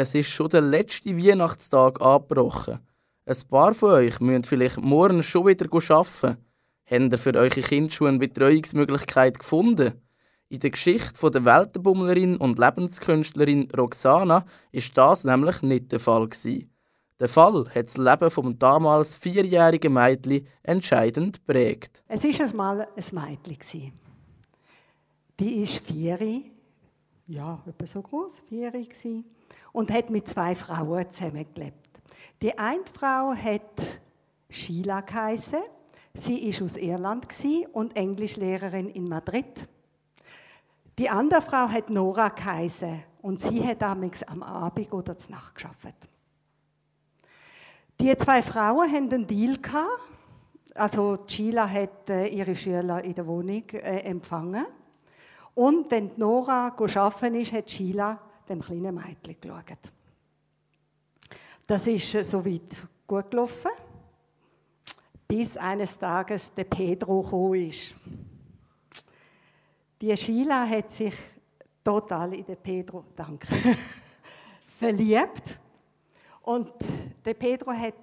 [0.00, 2.78] Es ist schon der letzte Weihnachtstag angebrochen.
[3.26, 6.36] Ein paar von euch müssen vielleicht morgen schon wieder arbeiten.
[6.88, 9.94] Habt ihr für eure Kinder schon eine Betreuungsmöglichkeit gefunden?
[10.50, 16.28] In der Geschichte der Weltenbummlerin und Lebenskünstlerin Roxana ist das nämlich nicht der Fall.
[17.18, 22.04] Der Fall hat das Leben vom damals vierjährigen Mädchen entscheidend prägt.
[22.06, 23.92] Es war einmal ein Mädchen.
[25.40, 26.20] Die ist vier,
[27.26, 28.72] ja, etwa so groß, vier
[29.72, 31.88] und hat mit zwei Frauen zusammengelebt.
[32.40, 33.82] Die eine Frau hat
[34.48, 35.60] Sheila geheißen.
[36.14, 37.26] Sie ist aus Irland
[37.72, 39.68] und Englischlehrerin in Madrid.
[40.98, 45.54] Die andere Frau hat Nora geheißen und sie hat damals am Abend oder zur Nacht
[45.54, 45.94] geschafft.
[48.00, 49.58] Die zwei Frauen hatten einen Deal
[50.74, 54.66] Also Sheila hat äh, ihre Schüler in der Wohnung äh, empfangen.
[55.54, 59.92] Und wenn Nora arbeiten ist, hat Sheila dem kleinen Mädchen geschaut.
[61.68, 63.70] Das ist äh, soweit gut gelaufen,
[65.26, 67.94] bis eines Tages der Pedro gekommen ist.
[70.00, 71.14] Die Sheila hat sich
[71.84, 73.48] total in den Pedro, danke,
[74.78, 75.60] verliebt.
[76.42, 76.72] Und
[77.22, 77.94] der Pedro hat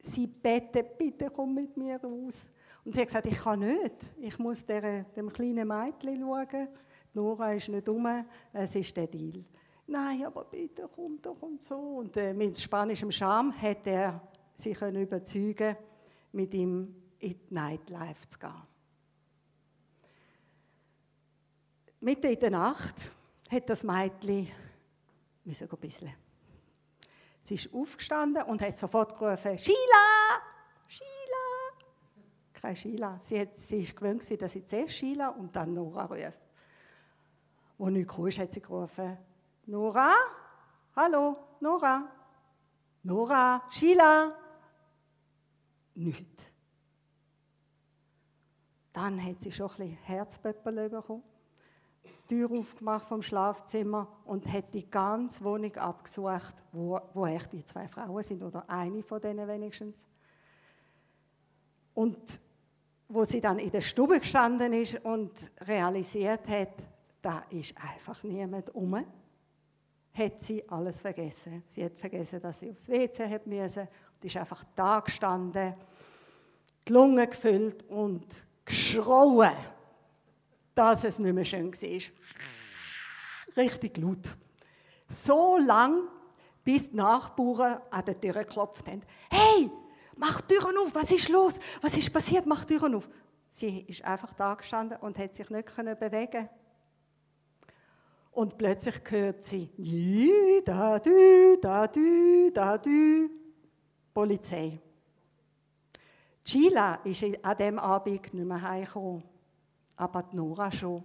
[0.00, 2.48] sie gebeten, bitte komm mit mir raus.
[2.82, 4.10] Und sie hat gesagt, ich kann nicht.
[4.18, 6.68] Ich muss der, dem kleinen Mädchen schauen.
[7.12, 9.44] Nora ist nicht dumm, es ist der Deal
[9.92, 11.76] nein, aber bitte komm doch und so.
[11.76, 14.20] Und äh, mit spanischem Charme hat er
[14.56, 15.76] sich überzeugen
[16.32, 18.62] mit ihm in die Nightlife zu gehen.
[22.00, 22.94] Mitten in der Nacht
[23.48, 24.48] hat das Mädchen
[25.44, 26.12] müssen ein bisschen.
[27.42, 30.40] Sie ist aufgestanden und hat sofort gerufen, Sheila!
[30.86, 31.86] Sheila!
[32.52, 33.18] Keine Sheila.
[33.18, 36.38] Sie, hat, sie ist gewöhnt, dass sie zuerst Sheila und dann Nora ruft.
[37.78, 39.18] Als nichts kam, hat sie gerufen,
[39.66, 40.10] Nora?
[40.96, 42.10] Hallo, Nora?
[43.04, 43.62] Nora?
[43.70, 44.34] Sheila?
[45.94, 46.52] Nicht.
[48.92, 51.22] Dann hat sie schon ein bisschen Herzpöppel bekommen,
[52.04, 57.64] die Tür aufgemacht vom Schlafzimmer und hat die ganze Wohnung abgesucht, wo, wo echt die
[57.64, 60.06] zwei Frauen sind, oder eine von denen wenigstens.
[61.94, 62.40] Und
[63.08, 65.30] wo sie dann in der Stube gestanden ist und
[65.60, 66.72] realisiert hat,
[67.20, 69.04] da ist einfach niemand um
[70.14, 71.62] hat sie alles vergessen.
[71.68, 75.74] Sie hat vergessen, dass sie aufs WC hat müssen und ist einfach da gestanden,
[76.86, 78.26] die Lunge gefüllt und
[78.64, 79.56] geschrauen,
[80.74, 83.56] dass es nicht mehr schön war.
[83.56, 84.36] Richtig laut.
[85.08, 86.08] So lang,
[86.64, 89.02] bis die Nachbarn an der Tür geklopft haben.
[89.30, 89.70] Hey,
[90.16, 91.58] mach die Türen auf, was ist los?
[91.80, 92.46] Was ist passiert?
[92.46, 93.08] Mach die Türen auf.
[93.48, 96.48] Sie ist einfach da gestanden und hat sich nicht bewegen
[98.32, 99.68] und plötzlich hört sie,
[100.64, 103.28] da, dü, da, dü, da, dü,
[104.12, 104.78] Polizei.
[106.44, 109.22] Sheila ist an diesem Abend nicht mehr heimgekommen,
[109.96, 111.04] aber die Nora schon.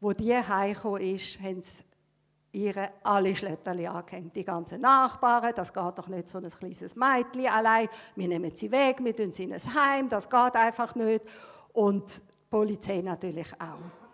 [0.00, 1.82] Wo die heimgekommen ist, haben sie
[2.52, 4.34] ihre alle Schlettern angehängt.
[4.36, 7.88] Die ganzen Nachbarn, das geht doch nicht so ein kleines Mädchen allein.
[8.14, 11.24] Wir nehmen sie weg, wir tun sie in ein Heim, das geht einfach nicht.
[11.72, 14.05] Und die Polizei natürlich auch.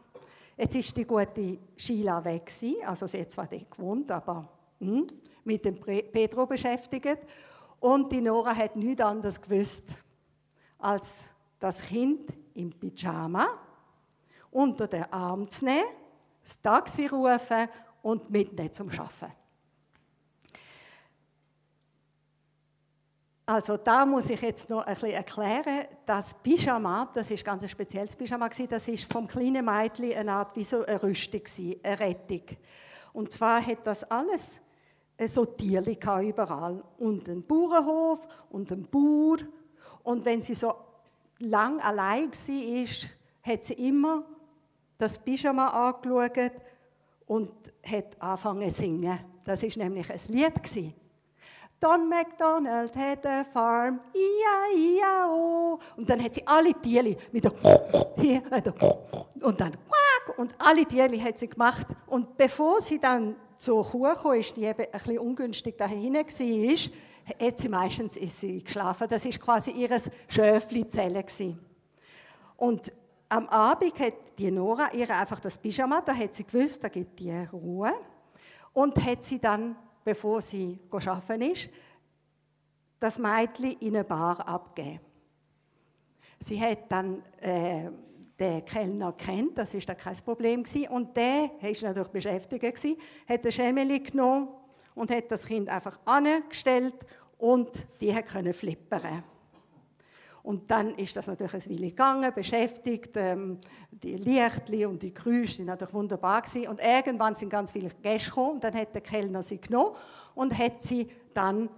[0.56, 2.50] Jetzt ist die gute Sheila weg
[2.84, 4.48] also sie hat zwar dort gewohnt, aber
[4.78, 5.06] hm,
[5.44, 7.18] mit dem Pedro beschäftigt.
[7.80, 9.88] Und die Nora hat nichts anderes gewusst,
[10.78, 11.24] als
[11.58, 13.48] das Kind im Pyjama
[14.50, 15.88] unter den Arm zu nehmen,
[16.42, 17.68] das Taxi rufen
[18.02, 19.32] und mitnehmen zum Arbeiten.
[23.52, 27.68] Also da muss ich jetzt noch ein bisschen erklären, das Pyjama, das ist ganz ein
[27.68, 31.42] spezielles Pyjama das ist vom kleinen Mädchen eine Art wie so eine Rüstung
[31.84, 32.56] eine Rettung.
[33.12, 34.58] Und zwar hat das alles
[35.26, 39.36] so Tierli überall und einen Bauernhof und einen Bauer
[40.02, 40.72] und wenn sie so
[41.38, 44.24] lang allein war, hat sie immer
[44.96, 46.52] das Pyjama angeschaut
[47.26, 47.50] und
[47.84, 49.18] hat angefangen zu singen.
[49.44, 51.01] Das ist nämlich ein Lied gewesen.
[51.82, 55.80] Don McDonald had a farm, ia, ia, oh.
[55.96, 57.52] Und dann hat sie alle Tiere mit der
[58.18, 58.40] hier,
[59.42, 61.88] und dann quack, und alle Tiere hat sie gemacht.
[62.06, 66.22] Und bevor sie dann zur Kuh kam, ist die eben ein bisschen ungünstig dahin war,
[66.22, 69.08] hat sie meistens ist sie geschlafen.
[69.10, 69.90] Das ist quasi ihr
[70.28, 71.24] Schöfli-Zelle.
[72.58, 72.92] Und
[73.28, 77.18] am Abend hat die Nora ihr einfach das Pyjama, da hat sie gewusst, da gibt
[77.18, 77.92] die Ruhe.
[78.72, 81.68] Und hat sie dann bevor sie arbeiten ist,
[82.98, 85.00] das Mädchen in eine Bar abgeben.
[86.38, 87.90] Sie hat dann äh,
[88.38, 90.88] den Kellner kennt, das ist da kein Problem gewesen.
[90.88, 92.96] und der, er ist natürlich beschäftigt gewesen,
[93.28, 94.48] hat den Schemmeli genommen
[94.94, 96.94] und hat das Kind einfach angestellt
[97.38, 99.24] und die können flippern.
[100.42, 103.16] Und dann ist das natürlich ein Weile gegangen, beschäftigt.
[103.16, 103.58] Ähm,
[103.90, 106.68] die Lichtli und die Geräusche sind natürlich wunderbar gewesen.
[106.68, 109.94] Und irgendwann sind ganz viele Gäste gekommen und dann hat der Kellner sie genommen
[110.34, 111.68] und hat sie dann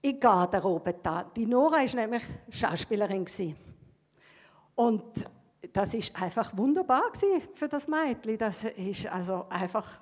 [0.00, 1.24] in die Garderobe da.
[1.24, 3.56] Die Nora ist nämlich Schauspielerin gewesen.
[4.74, 5.02] Und
[5.72, 8.38] das ist einfach wunderbar gewesen für das Mädchen.
[8.38, 10.00] Das ist also einfach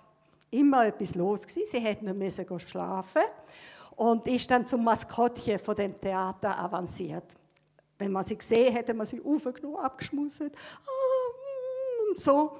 [0.50, 1.66] immer etwas los gewesen.
[1.66, 3.22] Sie hätte nicht müssen schlafen
[3.96, 7.24] und ist dann zum Maskottchen von dem Theater avanciert.
[7.98, 12.58] Wenn man sie gesehen hätte, man sie aufgenommen, abgeschmusset ah, und so.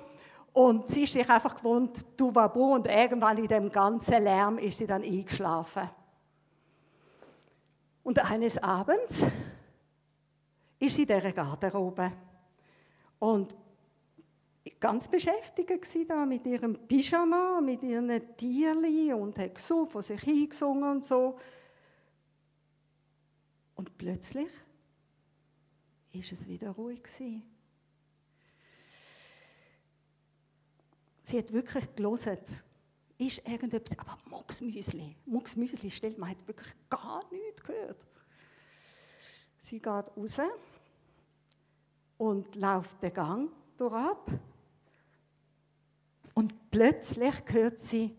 [0.53, 4.79] Und sie ist sich einfach gewohnt, du wabu, und irgendwann in dem ganzen Lärm ist
[4.79, 5.91] sie dann eingeschlafen.
[8.03, 9.23] Und eines Abends
[10.79, 12.12] ist sie in dieser Garderobe
[13.19, 13.55] und
[14.81, 20.21] ganz beschäftigt war da mit ihrem Pyjama, mit ihren Tierli und hat so von sich
[20.21, 21.39] hingesungen und so.
[23.75, 24.49] Und plötzlich
[26.19, 27.43] ist es wieder ruhig gewesen.
[31.23, 32.39] Sie hat wirklich gelesen.
[33.19, 37.97] Ist irgendetwas, aber Mucksmüsli, Mucksmüsli stellt, man hat wirklich gar nichts gehört.
[39.59, 40.37] Sie geht raus
[42.19, 44.17] und läuft den Gang durch.
[46.35, 48.15] Und plötzlich hört sie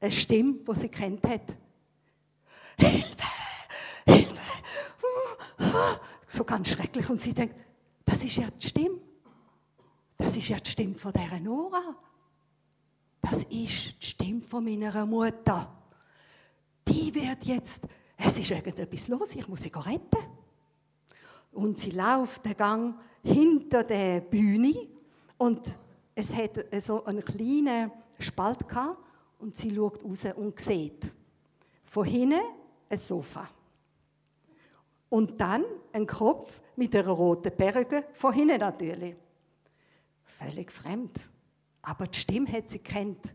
[0.00, 1.56] eine Stimme, die sie kennt hat.
[2.76, 3.31] Hilfe!
[6.42, 7.08] So ganz schrecklich.
[7.08, 7.54] Und sie denkt,
[8.04, 8.98] das ist ja die Stimme.
[10.16, 11.94] Das ist ja die Stimme von dieser Nora.
[13.20, 15.72] Das ist die Stimme von meiner Mutter.
[16.88, 17.82] Die wird jetzt,
[18.16, 20.18] es ist irgendetwas los, ich muss sie retten.
[21.52, 24.88] Und sie läuft den Gang hinter der Bühne
[25.38, 25.76] und
[26.12, 28.98] es hat so einen kleinen Spalt gehabt
[29.38, 31.14] und sie schaut raus und sieht
[31.84, 32.40] von hinten
[32.88, 33.48] ein Sofa.
[35.12, 35.62] Und dann
[35.92, 39.14] ein Kopf mit einer roten Perücke, von hinten natürlich.
[40.24, 41.28] Völlig fremd.
[41.82, 43.34] Aber die Stimme hat sie kennt.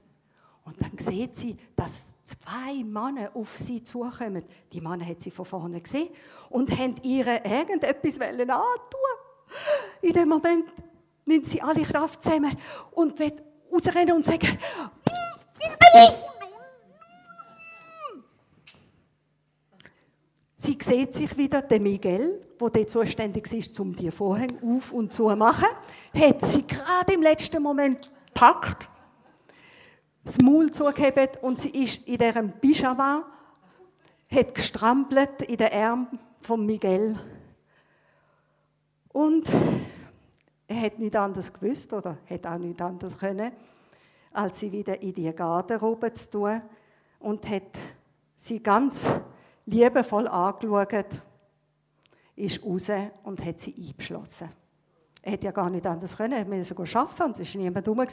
[0.65, 4.43] Und dann sieht sie, dass zwei Männer auf sie zukommen.
[4.73, 6.09] Die Männer hat sie von vorne gesehen
[6.49, 8.57] und haben ihr irgendetwas antun
[10.01, 10.73] In dem Moment
[11.25, 12.57] nimmt sie alle Kraft zusammen
[12.89, 14.57] und wird rausrennen und sagen,
[20.67, 25.13] Sie sieht sich wieder, der Miguel, der dort zuständig ist, um die Vorhänge auf und
[25.13, 25.69] zu machen,
[26.13, 28.89] hat sie gerade im letzten Moment gepackt,
[30.25, 33.25] das Maul zugehebt und sie ist in diesem Pyjama,
[34.29, 37.17] hat gestrampelt in den Arm von Miguel.
[39.13, 39.47] Und
[40.67, 43.53] er hat nichts anderes gewusst oder hat auch nichts anderes können,
[44.33, 46.59] als sie wieder in die Garderobe zu tun
[47.19, 47.71] und hat
[48.35, 49.09] sie ganz
[49.67, 51.05] liebevoll angeschaut,
[52.35, 52.89] ist raus
[53.23, 54.49] und hat sie eingeschlossen.
[55.21, 58.05] Er hätte ja gar nicht anders können, er musste arbeiten und es war niemand rum.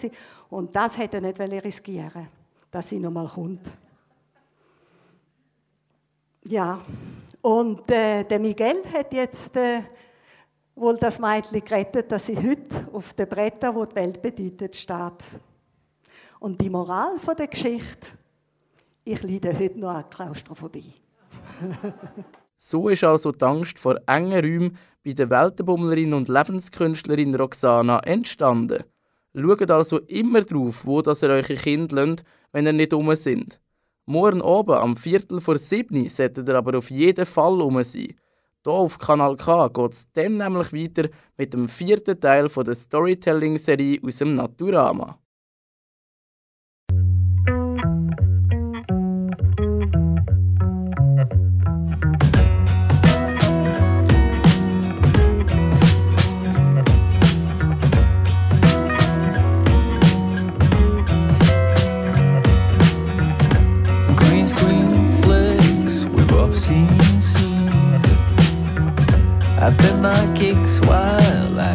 [0.50, 2.28] Und das hätte er nicht riskieren
[2.74, 3.62] dass sie noch mal kommt.
[6.44, 6.82] Ja,
[7.40, 9.82] und äh, der Miguel hat jetzt äh,
[10.74, 15.22] wohl das Mädchen gerettet, dass sie heute auf den Brettern, wo die Welt bedeutet, steht.
[16.40, 18.08] Und die Moral von der Geschichte,
[19.04, 20.92] ich leide heute noch an Klaustrophobie.
[22.56, 28.84] so ist also die Angst vor engen Räumen bei der Weltenbummlerin und Lebenskünstlerin Roxana entstanden.
[29.34, 33.60] Schaut also immer drauf, wo das ihr eure Kinder lasst, wenn ihr nicht um sind.
[34.06, 38.14] Morgen oben am Viertel vor sieben solltet ihr aber auf jeden Fall um sein.
[38.62, 44.00] Hier auf Kanal K geht es dann nämlich weiter mit dem vierten Teil der Storytelling-Serie
[44.02, 45.18] aus dem Naturama.
[66.54, 68.06] I've seen scenes.
[69.58, 71.73] I've been my kicks while I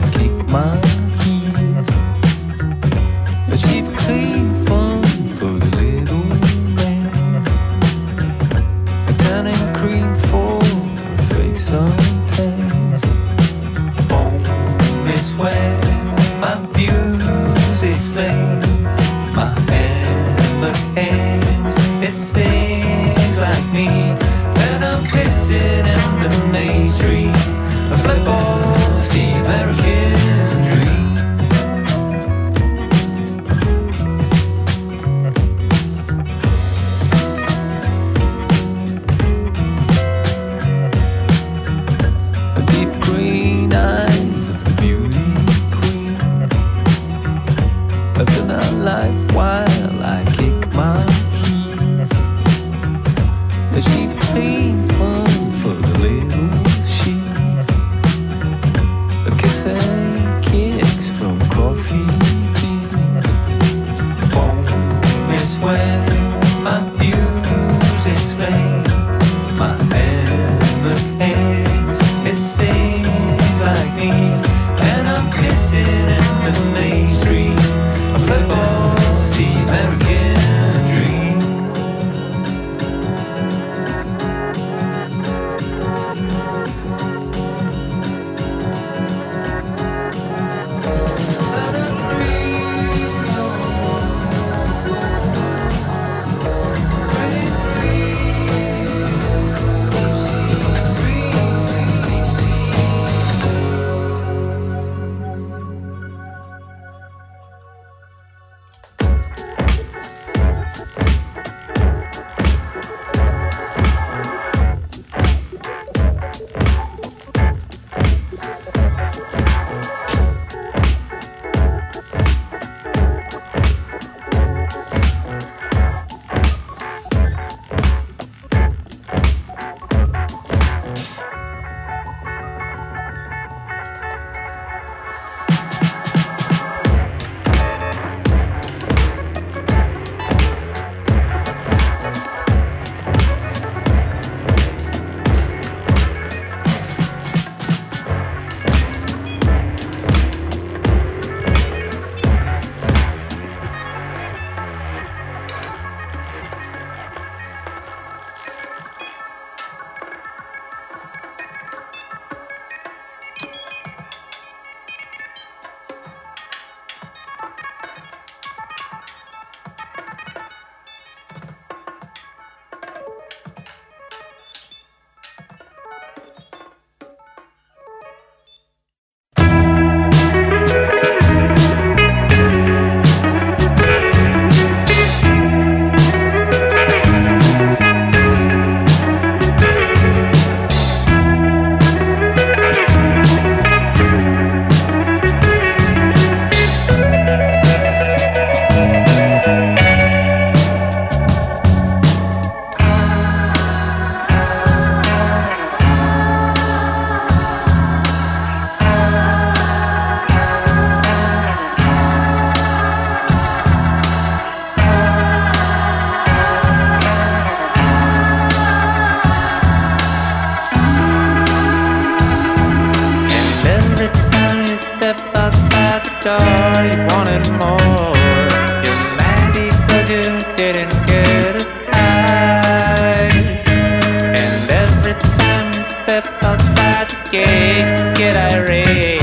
[237.70, 239.22] naked I rave.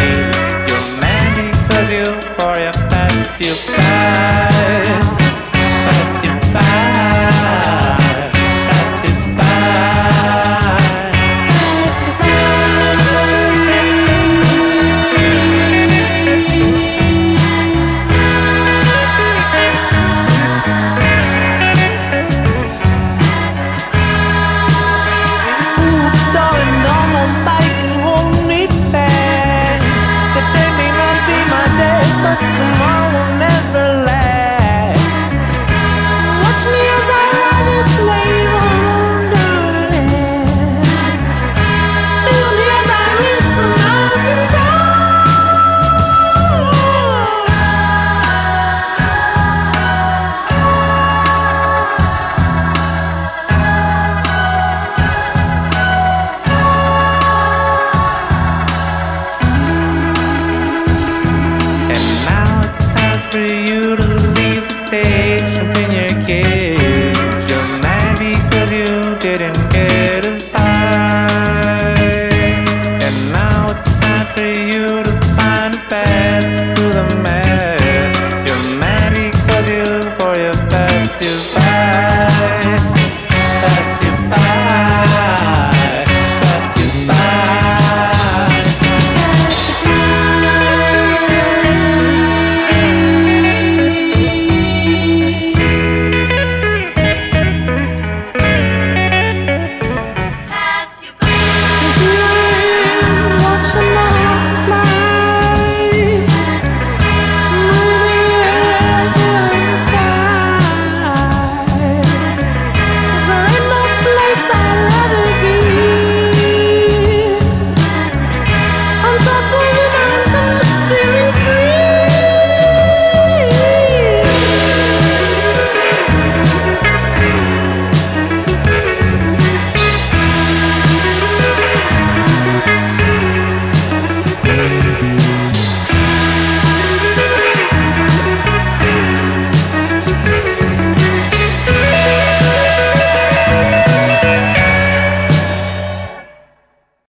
[0.69, 2.05] You're mad because you,
[2.37, 4.56] for your past you pass.